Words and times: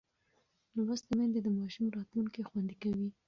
لوستې 0.85 1.11
میندې 1.17 1.39
د 1.43 1.47
ماشوم 1.57 1.85
راتلونکی 1.95 2.41
خوندي 2.47 2.75
کوي. 2.83 3.09